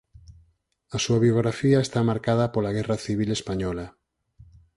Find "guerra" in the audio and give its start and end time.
2.77-2.97